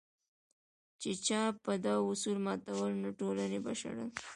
چې 1.01 1.11
چا 1.25 1.41
به 1.63 1.73
دا 1.85 1.95
اصول 2.09 2.37
ماتول 2.45 2.91
نو 3.01 3.09
ټولنې 3.19 3.59
به 3.65 3.73
شړل. 3.81 4.09